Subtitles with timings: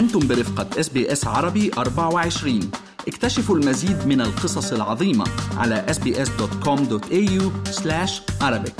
[0.00, 2.70] أنتم برفقة إس بي إس عربي 24
[3.08, 5.24] اكتشفوا المزيد من القصص العظيمة
[5.56, 7.42] على sbs.com.au
[8.42, 8.72] arabic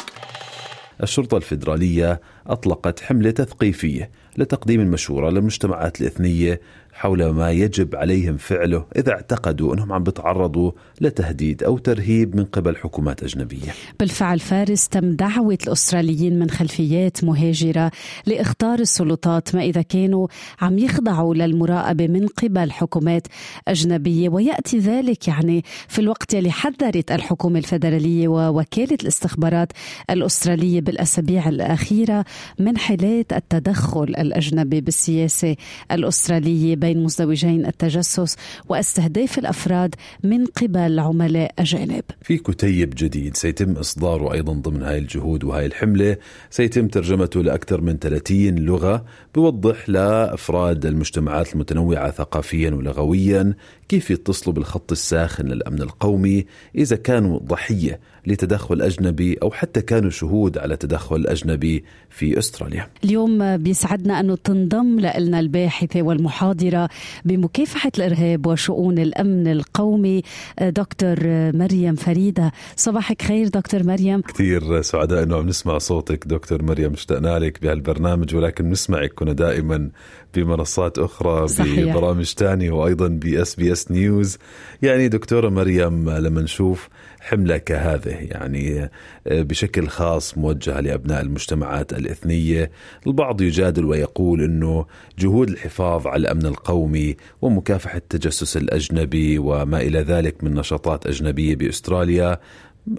[1.03, 4.11] الشرطة الفيدرالية أطلقت حملة تثقيفية
[4.41, 6.61] لتقديم المشورة للمجتمعات الإثنية
[6.93, 12.77] حول ما يجب عليهم فعله إذا اعتقدوا أنهم عم بتعرضوا لتهديد أو ترهيب من قبل
[12.77, 13.75] حكومات أجنبية.
[14.01, 17.91] بالفعل فارس تم دعوة الأستراليين من خلفيات مهاجرة
[18.27, 20.29] لإخطار السلطات ما إذا كانوا
[20.61, 23.27] عم يخضعوا للمراقبة من قبل حكومات
[23.69, 29.73] أجنبية ويأتي ذلك يعني في الوقت يلي حذرت الحكومة الفدرالية ووكالة الاستخبارات
[30.11, 32.25] الأسترالية بالأسابيع الأخيرة
[32.59, 35.57] من حالات التدخل الأجنبي بالسياسة
[35.93, 38.37] الأسترالية بين مزدوجين التجسس
[38.69, 39.95] واستهداف الأفراد
[40.25, 42.05] من قبل عملاء أجانب.
[42.23, 46.17] في كتيب جديد سيتم إصداره أيضا ضمن هاي الجهود وهاي الحملة
[46.51, 49.05] سيتم ترجمته لأكثر من 30 لغة
[49.35, 53.55] بوضح لأفراد المجتمعات المتنوعة ثقافيا ولغويا
[53.91, 60.59] كيف يتصلوا بالخط الساخن للأمن القومي إذا كانوا ضحية لتدخل أجنبي أو حتى كانوا شهود
[60.59, 62.89] على تدخل أجنبي في أستراليا.
[63.05, 66.89] اليوم بيسعدنا انه تنضم لنا الباحثة والمحاضرة
[67.25, 70.23] بمكافحة الإرهاب وشؤون الأمن القومي
[70.61, 71.17] دكتور
[71.55, 74.21] مريم فريدة، صباحك خير دكتور مريم.
[74.21, 79.91] كثير سعداء إنه عم نسمع صوتك دكتور مريم اشتقنا لك بهالبرنامج ولكن نسمعك كنا دائما
[80.35, 81.97] بمنصات أخرى صحيح.
[81.97, 84.39] ببرامج ثانية وأيضا بإس بي إس نيوز
[84.83, 86.89] يعني دكتورة مريم لما نشوف
[87.21, 88.91] حمله كهذه يعني
[89.27, 92.71] آه، بشكل خاص موجهة لأبناء المجتمعات الإثنية،
[93.07, 94.87] البعض يجادل ويقول إنه
[95.19, 102.39] جهود الحفاظ على الأمن القومي ومكافحة التجسس الأجنبي وما إلى ذلك من نشاطات أجنبية بأستراليا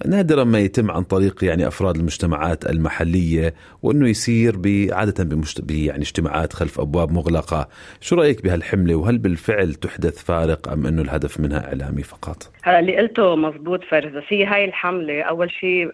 [0.05, 4.55] نادرا ما يتم عن طريق يعني أفراد المجتمعات المحلية وإنه يصير
[4.91, 5.71] عادة بمشت...
[5.71, 7.67] يعني اجتماعات خلف أبواب مغلقة،
[8.01, 12.97] شو رأيك بهالحملة وهل بالفعل تحدث فارق أم إنه الهدف منها إعلامي فقط؟ هلا اللي
[12.97, 15.91] قلته مزبوط فارس بس هي هاي الحملة أول شيء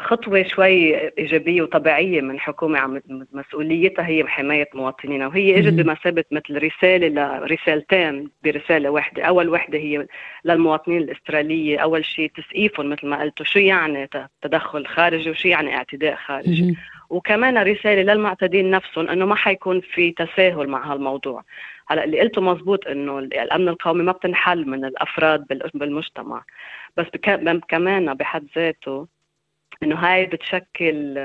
[0.00, 3.00] خطوة شوي إيجابية وطبيعية من حكومة عم
[3.32, 10.06] مسؤوليتها هي حماية مواطنينا وهي إجت بمثابه مثل رسالة لرسالتين برسالة واحدة، أول وحده هي
[10.44, 14.08] للمواطنين الاستراليه، أول شيء تسقيفهم مثل ما قلتوا شو يعني
[14.42, 16.76] تدخل خارجي وشو يعني اعتداء خارجي.
[17.10, 21.44] وكمان رسالة للمعتدين نفسهم إنه ما حيكون في تساهل مع هالموضوع.
[21.88, 26.44] هلا اللي قلته مزبوط إنه الأمن القومي ما بتنحل من الأفراد بالمجتمع
[26.96, 27.06] بس
[27.68, 29.06] كمان بحد ذاته
[29.82, 31.18] إنه هاي بتشكل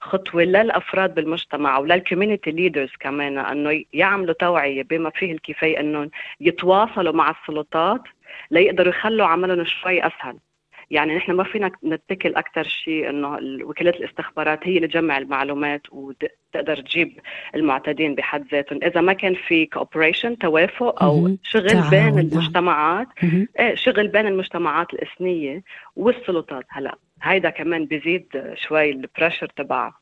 [0.00, 6.10] خطوة للأفراد بالمجتمع ولل community leaders كمان انه يعملوا توعية بما فيه الكفاية انه
[6.40, 8.02] يتواصلوا مع السلطات
[8.50, 10.36] ليقدروا يخلوا عملهم شوي أسهل.
[10.90, 16.76] يعني نحن ما فينا نتكل أكثر شيء إنه وكالات الاستخبارات هي اللي تجمع المعلومات وتقدر
[16.76, 17.18] تجيب
[17.54, 18.80] المعتدين بحد ذاتهم.
[18.82, 23.06] إذا ما كان في cooperation توافق أو شغل بين المجتمعات
[23.58, 25.62] إيه شغل بين المجتمعات الإثنية
[25.96, 26.94] والسلطات هلأ.
[27.22, 29.92] هيدا كمان بيزيد شوي ال pressure تبع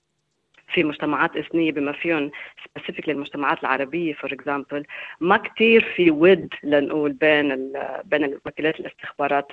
[0.75, 2.31] في مجتمعات إثنية بما فيهم
[2.65, 4.85] specific للمجتمعات العربية for example
[5.21, 7.73] ما كثير في ود لنقول بين
[8.05, 9.47] بين وكالات الاستخبارات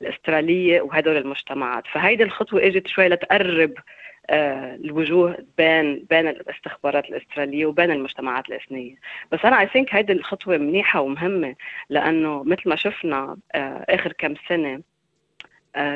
[0.00, 1.86] الأسترالية وهدول المجتمعات.
[1.86, 3.74] فهيدي الخطوة إجت شوي لتقرب
[4.30, 8.94] آه الوجوه بين بين الاستخبارات الأسترالية وبين المجتمعات الإثنية.
[9.32, 11.54] بس أنا I think هيدي الخطوة منيحة ومهمة
[11.88, 14.82] لأنه مثل ما شفنا آه آخر كم سنة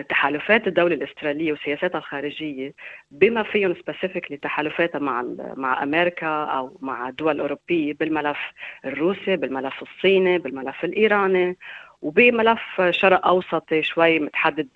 [0.08, 2.74] تحالفات الدولة الأسترالية وسياساتها الخارجية
[3.10, 5.24] بما فيهم specifically تحالفاتها مع
[5.56, 8.38] مع أمريكا أو مع الدول الأوروبية بالملف
[8.84, 11.56] الروسي بالملف الصيني بالملف الإيراني
[12.02, 14.68] وبملف شرق أوسطي شوي متحدد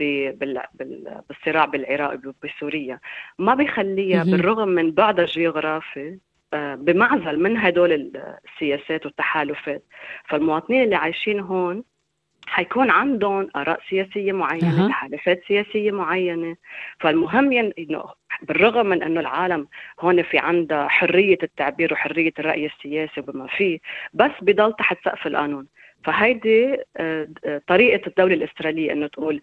[1.28, 3.00] بالصراع بالعراق وبسوريا.
[3.38, 6.18] ما بيخليها بالرغم من بعدها الجغرافي
[6.54, 8.12] آه، بمعزل من هدول
[8.44, 9.82] السياسات والتحالفات.
[10.28, 11.84] فالمواطنين اللي عايشين هون
[12.50, 14.88] حيكون عندهم آراء سياسية معينة أه.
[14.88, 16.56] تحالفات سياسية معينة.
[17.00, 18.04] فالمهم إنه
[18.42, 19.66] بالرغم من إنه العالم
[20.00, 23.78] هون في عندها حرية التعبير وحرية الرأي السياسي وبما فيه
[24.14, 25.66] بس بضل تحت سقف القانون.
[26.04, 29.40] فهيدي آه، آه، طريقة الدولة الاستراليه إنه تقول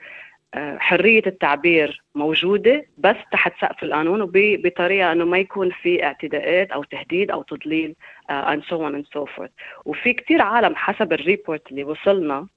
[0.54, 6.83] آه، حرية التعبير موجودة بس تحت سقف القانون وبطريقة أنه ما يكون في اعتداءات أو
[6.83, 7.95] تهديد أو تضليل
[8.31, 9.51] and so on and so forth.
[9.86, 12.48] وفي كتير عالم حسب ال report اللي وصلنا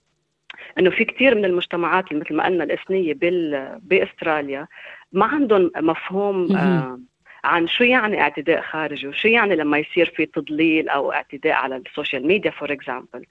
[0.78, 4.66] إنه في كثير من المجتمعات مثل ما قلنا الإثنية بال بأستراليا
[5.12, 6.98] ما عندهم مفهوم آه
[7.44, 11.84] عن شو يعني اعتداء خارجي وشو يعني لما يصير في تضليل أو اعتداء على ال
[11.84, 13.24] social media for example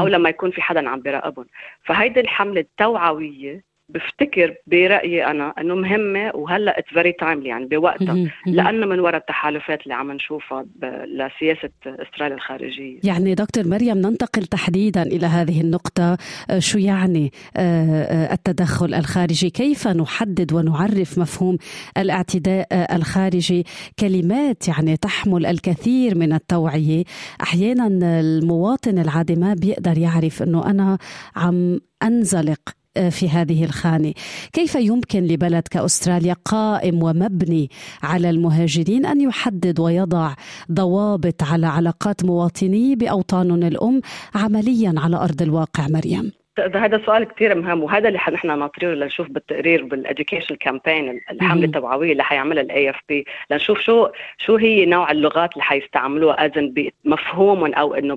[0.00, 1.46] أو لما يكون في حدا عم بيراقبهم.
[1.84, 8.30] فهيدي الحملة التوعوية بفتكر برأيي أنا إنه مهمة وهلأ it's very timely يعني بوقتها.
[8.46, 10.66] لأنه من وراء التحالفات اللي عم نشوفها
[11.06, 12.98] لسياسة استراليا الخارجية.
[13.04, 16.18] يعني دكتور مريم ننتقل تحديدا إلى هذه النقطة.
[16.50, 21.58] آه، شو يعني آه، آه، التدخل الخارجي؟ كيف نحدد ونعرف مفهوم
[21.98, 23.64] الاعتداء الخارجي؟
[23.98, 27.04] كلمات يعني تحمل الكثير من التوعية.
[27.42, 27.86] أحيانا
[28.20, 30.98] المواطن العادي ما بيقدر يعرف إنه أنا
[31.36, 32.60] عم أنزلق
[33.10, 34.12] في هذه الخانة.
[34.52, 37.70] كيف يمكن لبلد كاستراليا قائم ومبني
[38.02, 40.34] على المهاجرين أن يحدد ويضع
[40.72, 44.00] ضوابط على علاقات مواطنيه باوطانهم الأم
[44.34, 49.84] عمليا على أرض الواقع مريم؟ هذا سؤال كثير مهم وهذا اللي نحن ناطرينه لنشوف بالتقرير
[49.84, 54.08] بال education campaign الحملة التوعوية اللي حيعملها ال AFP لنشوف شو
[54.38, 58.14] شو هي نوع اللغات اللي حيستعملوها اذن بمفهومهم أو إنه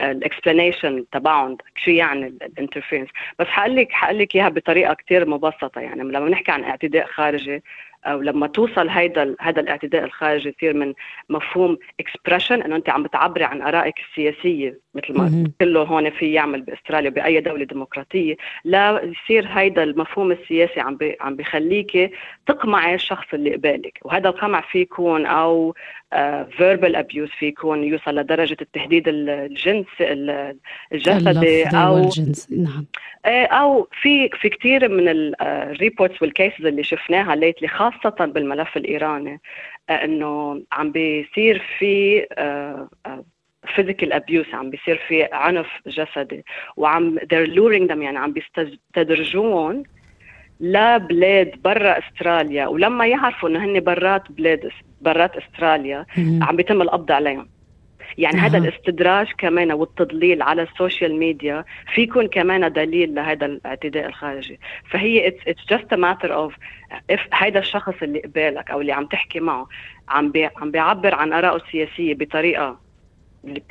[0.00, 3.08] ال explanation تبعهم شو يعني ال interference
[3.38, 5.80] بس حقول لك حقول لك إياها بطريقة كثير مبسطة.
[5.80, 7.62] يعني لما بنحكي عن اعتداء خارجي
[8.04, 10.94] أو لما توصل هيدا هذا الاعتداء الخارجي يصير من
[11.28, 16.62] مفهوم expression إنه أنت عم بتعبري عن آرائك السياسية مثل ما كله هون في يعمل
[16.62, 18.36] بأستراليا بأي دولة ديمقراطية.
[18.64, 22.10] لا يصير هيدا المفهوم السياسي عم بي عم بخليكي
[22.46, 23.98] تقمعي الشخص اللي قبالك.
[24.04, 25.74] وهذا القمع في يكون أو
[26.50, 32.52] verbal uh, abuse في يكون يوصل لدرجة التهديد الجنس الجسدي أو الجنس.
[32.52, 32.86] نعم.
[33.26, 38.76] آه، أو في في كثير من ال reports وال cases اللي شفناها lately خاصة بالملف
[38.76, 39.40] الإيراني
[39.90, 42.26] آه، إنه عم بيصير في
[43.76, 46.44] physical abuse عم بيصير في عنف جسدي.
[46.76, 49.82] وعم they're luring them يعني عم بيستدرجون
[50.60, 52.66] لبلاد برا أستراليا.
[52.66, 54.70] ولما يعرفوا إنه هن برات بلاد
[55.00, 56.06] برات أستراليا
[56.42, 57.48] عم بيتم القبض عليهم.
[58.18, 61.64] يعني هذا الاستدراج كمان والتضليل على السوشيال ميديا
[61.94, 64.60] في يكون كمان دليل لهذا الاعتداء الخارجي.
[64.90, 66.54] فهي it's just matter of
[67.32, 69.66] هيدا الشخص اللي قبالك أو اللي عم تحكي معه
[70.08, 72.90] عم بي عم بيعبر عن ارائه السياسية بطريقة
[73.44, 73.62] اللي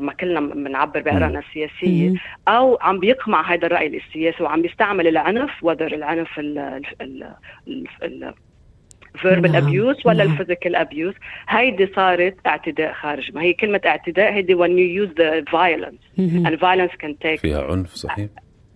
[0.00, 2.14] ما كلنا بنعبر بآرائنا السياسية
[2.48, 6.58] أو عم بيقمع هذا الرأي السياسي وعم بيستعمل العنف whether العنف ال
[7.00, 7.34] ال
[8.02, 8.34] ال
[9.16, 10.04] verbal abuse نعم.
[10.04, 10.80] ولا ال physical نعم.
[10.80, 11.14] abuse
[11.48, 13.34] هيدي صارت اعتداء خارج.
[13.34, 16.02] ما هي كلمة اعتداء هيدي when you use the violence.
[16.46, 18.28] and violence can take فيها عنف صحيح؟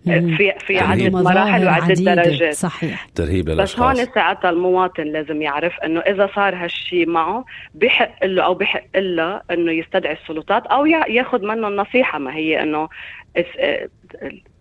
[0.03, 2.53] في في عدة مراحل وعدة درجات.
[2.53, 3.07] صحيح.
[3.15, 7.45] ترهيب بس هون ساعتها المواطن لازم يعرف إنه إذا صار هالشيء معه
[7.75, 12.19] بحق له أو بحق لها إنه يستدعي السلطات أو ياخذ منه النصيحة.
[12.19, 12.89] ما هي إنه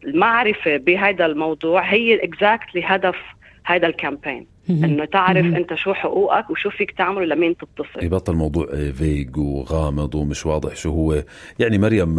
[0.04, 3.16] المعرفة بهذا الموضوع هي exactly هدف
[3.64, 8.04] هذا ال campaign إنه تعرف أنت شو حقوقك وشو فيك تعمل لمين تتصل.
[8.04, 11.24] يبطل الموضوع vague وغامض ومش واضح شو هو.
[11.58, 12.14] يعني مريم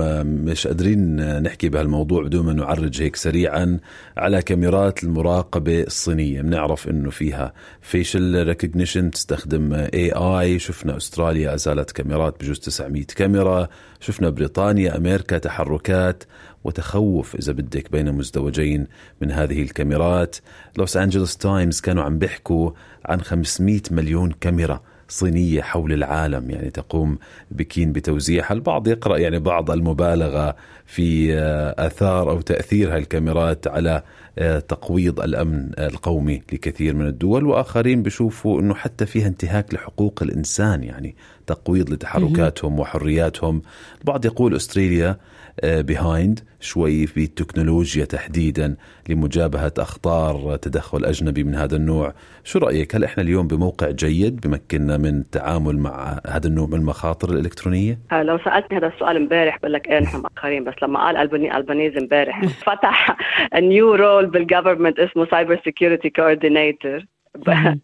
[0.45, 3.79] مش قادرين نحكي بهالموضوع بدون ما نعرج هيك سريعا
[4.17, 6.41] على كاميرات المراقبة الصينية.
[6.41, 13.67] بنعرف إنه فيها facial recognition تستخدم AI شفنا أستراليا أزالت كاميرات بجوز 900 كاميرا.
[13.99, 16.23] شفنا بريطانيا أمريكا تحركات.
[16.63, 18.87] وتخوف إذا بدك بين مزدوجين
[19.21, 20.35] من هذه الكاميرات.
[20.77, 22.71] لوس أنجلوس تايمز كانوا عم بيحكوا
[23.05, 26.49] عن 500 مليون كاميرا صينية حول العالم.
[26.49, 27.17] يعني تقوم
[27.51, 28.53] بكين بتوزيعها.
[28.53, 30.55] البعض يقرأ يعني بعض المبالغة
[30.85, 34.03] في آه، آثار أو تأثير هالكاميرات على
[34.39, 37.45] آه، تقويض الأمن القومي لكثير من الدول.
[37.45, 41.15] وآخرين بيشوفوا أنه حتى فيها انتهاك لحقوق الإنسان يعني
[41.47, 43.61] تقويض لتحركاتهم وحرياتهم.
[44.01, 45.17] البعض يقول أستراليا
[45.63, 48.75] بيهايند آه، شوي في التكنولوجيا تحديدا
[49.09, 52.13] لمجابهة أخطار تدخل أجنبي من هذا النوع.
[52.43, 57.29] شو رأيك؟ هل إحنا اليوم بموقع جيد بمكننا من التعامل مع هذا النوع من المخاطر
[57.29, 61.17] الإلكترونية؟ آه، لو سألتني هذا السؤال امبارح بقول لك إيه نحن مأخرين بس لما قال
[61.17, 63.17] ألباني ألبانيز امبارح فتح
[63.55, 67.05] new role بال government اسمه cyber security coordinator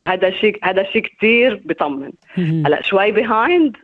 [0.07, 3.77] هذا شيء هذا شيء كثير بيطمن هلا شوي behind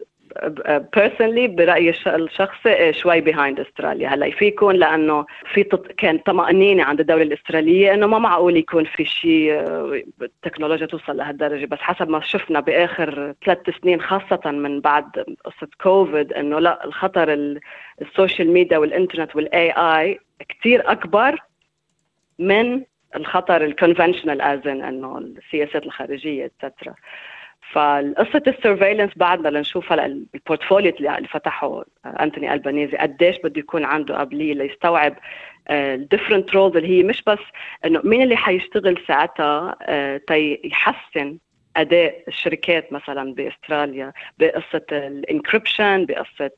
[0.95, 4.09] personally برأيي الشخصي إيه، شوي behind أستراليا.
[4.09, 5.63] هلأ في يكون لأنه في
[5.97, 11.65] كان طمأنينة عند الدولة الأسترالية إنه ما معقول يكون في شيء آه، التكنولوجيا توصل لهالدرجة.
[11.65, 17.57] بس حسب ما شفنا بآخر ثلاث سنين خاصة من بعد قصة كوفيد إنه لا الخطر
[18.01, 21.39] السوشيال ميديا والإنترنت وال AI كثير أكبر
[22.39, 22.83] من
[23.15, 26.93] الخطر ال conventional as in إنه السياسات الخارجية et cetera
[27.72, 32.98] فقصة ال surveillance بعدنا لنشوف هلا ال portfolio اللي فتحه أنتوني ألبانيزي.
[32.98, 35.15] قديش بده يكون عنده قابلية ليستوعب
[35.69, 37.39] ال different roles اللي هي مش بس
[37.86, 39.77] إنه مين اللي حيشتغل ساعتها
[40.27, 41.38] تيحسن
[41.75, 46.51] أداء الشركات مثلا بأستراليا بقصة ال encryption بقصة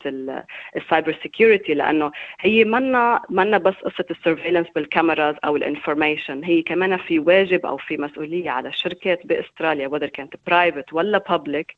[0.75, 5.62] ال cyber security لأنه هي منا منا بس قصة ال surveillance بال cameras أو ال
[5.62, 6.43] information.
[6.43, 11.75] هي كمان في واجب أو في مسؤولية على الشركات بأستراليا whether كانت private ولا public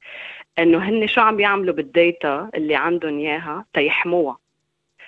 [0.60, 4.38] إنه هن شو عم يعملوا بال data اللي عندهم إياها تيحموها.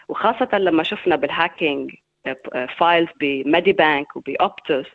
[0.08, 1.96] وخاصة لما شفنا بال hacking
[2.78, 4.86] files بميديبانك وبأوبتوس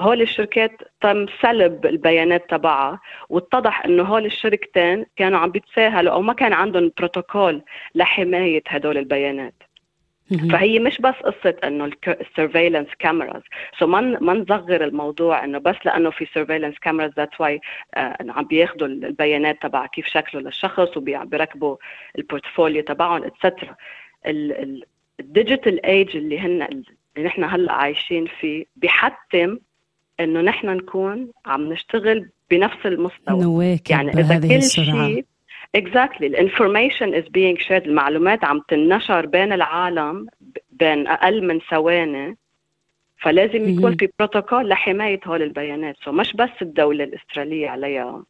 [0.00, 6.32] هول الشركات تم سلب البيانات تبعها واتضح إنه هول الشركتين كانوا عم بيتساهلوا أو ما
[6.32, 7.62] كان عندهم بروتوكول
[7.94, 9.54] لحماية هدول البيانات.
[10.52, 13.42] فهي مش بس قصة إنه ال surveillance cameras
[13.78, 17.60] so ما ما نصغر الموضوع إنه بس لأنه في surveillance cameras that's why
[17.96, 21.76] إنه عم بياخذوا البيانات تبع كيف شكله للشخص وبيركبوا
[22.18, 23.76] ال portfolio تبعهم et cetera
[25.20, 26.62] ال digital age اللي هن
[27.16, 29.58] اللي نحن هلأ عايشين فيه بحتم
[30.20, 33.44] إنه نحن نكون عم نشتغل بنفس المستوى.
[33.44, 35.24] نواكب يعني إذا كل شيء
[35.76, 36.22] exactly.
[36.22, 37.86] ال information is being shared.
[37.86, 40.26] المعلومات عم تنشر بين العالم
[40.72, 42.36] بين أقل من ثواني.
[43.18, 45.96] فلازم يكون في بروتوكول لحماية هول البيانات.
[46.04, 48.24] so so مش بس الدولة الاستراليه عليها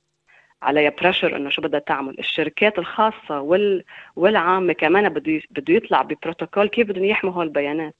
[0.62, 2.18] عليها بريشر إنه شو بدها تعمل.
[2.18, 3.85] الشركات الخاصة وال
[4.20, 7.94] والعامه كمان بده بده يطلع ببروتوكول كيف بدهم يحموا هول البيانات.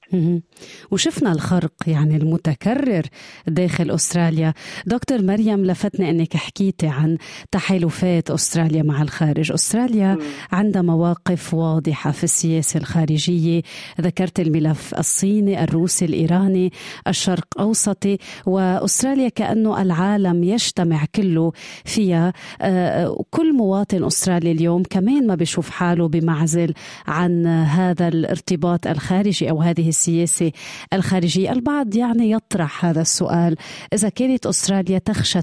[0.91, 3.03] وشفنا الخرق يعني المتكرر
[3.47, 4.53] داخل أستراليا.
[4.85, 7.17] دكتور مريم لفتني إنك حكيتي عن
[7.51, 9.51] تحالفات أستراليا مع الخارج.
[9.51, 10.21] أستراليا مم.
[10.51, 13.61] عندها مواقف واضحة في السياسة الخارجية.
[14.01, 16.71] ذكرت الملف الصيني الروسي الإيراني
[17.07, 18.17] الشرق أوسطي.
[18.45, 21.51] وأستراليا كأنه العالم يجتمع كله
[21.85, 22.33] فيها.
[22.61, 26.73] آه، كل مواطن أسترالي اليوم كمان ما بيشوف حاله بمعزل
[27.07, 30.51] عن هذا الارتباط الخارجي أو هذه السياسة
[30.93, 31.51] الخارجية.
[31.51, 33.55] البعض يعني يطرح هذا السؤال
[33.93, 35.41] إذا كانت أستراليا تخشى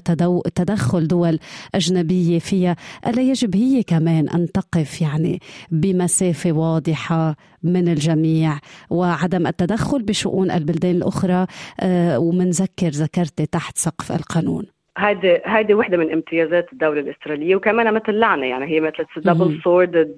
[0.55, 1.39] تدخل دول
[1.75, 2.75] أجنبية فيها
[3.07, 5.39] ألا يجب هي كمان أن تقف يعني
[5.71, 8.59] بمسافة واضحة من الجميع؟
[8.89, 11.47] وعدم التدخل بشؤون البلدان الأخرى
[11.79, 14.78] آه، ومنذكر ذكرت تحت سقف القانون.
[14.99, 20.17] هيدي هيدي وحدة من امتيازات الدولة الأسترالية وكمان مثل لعنه يعني هي مثل double sword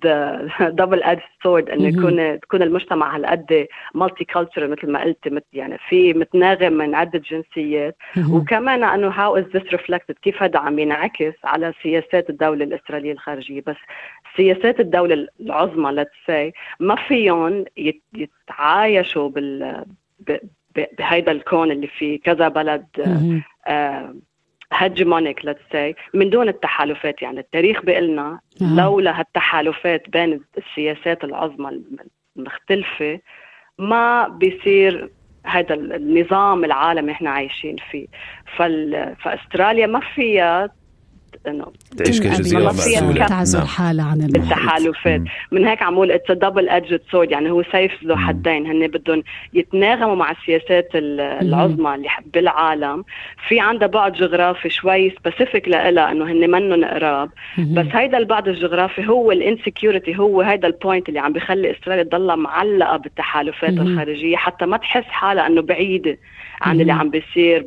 [0.62, 6.74] double edge sword إنه يكون تكون المجتمع هالقد multiculture مثل ما قلت يعني في متناغم
[6.74, 7.96] من عدة جنسيات.
[8.30, 13.64] وكمان إنه how is this reflected كيف هذا عم ينعكس على سياسات الدولة الأسترالية الخارجية؟
[13.68, 13.78] بس
[14.38, 17.66] سياسات الدولة العظمى let's say ما فيهم
[18.14, 19.84] يتعايشوا بال
[20.98, 22.86] بهيدا الكون اللي فيه كذا بلد
[23.68, 24.16] آه
[24.74, 31.82] hegemonic let's say من دون التحالفات يعني التاريخ بيقلنا لولا هالتحالفات بين السياسات العظمى
[32.38, 33.20] المختلفة
[33.78, 35.10] ما بيصير
[35.46, 38.08] هذا النظام العالمي إحنا عايشين فيه.
[38.58, 39.16] فال...
[39.24, 40.70] فأستراليا ما فيها
[41.48, 41.66] إنه
[41.98, 43.68] تعيش كجزيرة معزوله تعزل نعم.
[43.68, 45.22] حالها عن التحالفات.
[45.52, 48.68] من هيك عمول it's double edged sword يعني هو سيف ذو حدين.
[48.68, 49.24] هن بدهم
[49.54, 53.04] يتناغموا مع السياسات العظمى اللي بالعالم.
[53.48, 59.08] في عندها بعد جغرافي شوي specific لها إنه هن منهم قراب بس هيدا البعد الجغرافي
[59.08, 64.36] هو ال insecurity هو هيدا ال point اللي عم بخلي استراليا تضلها معلقة بالتحالفات الخارجية
[64.36, 66.18] حتى ما تحس حالها إنه بعيدة
[66.62, 67.66] عن اللي عم بيصير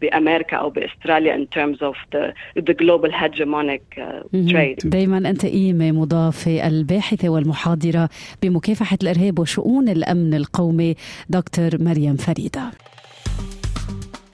[0.00, 4.88] بأمريكا أو بأستراليا in terms of the the global hegemonic uh, trade.
[4.88, 8.08] دائما أنت قيمه مضافة الباحثة والمحاضرة
[8.42, 10.94] بمكافحة الإرهاب وشؤون الأمن القومي
[11.28, 12.70] دكتور مريم فريدة.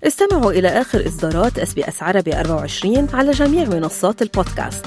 [0.06, 4.86] استمعوا إلى آخر إصدارات اس بي إس عربي 24 على جميع منصات البودكاست.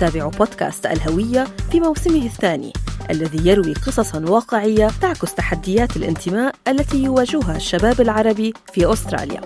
[0.00, 2.72] تابعوا بودكاست الهوية في موسمه الثاني
[3.10, 9.40] الذي يروي قصصا واقعية تعكس تحديات الانتماء التي يواجهها الشباب العربي في أستراليا.